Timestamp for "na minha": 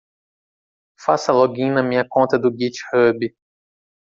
1.73-2.03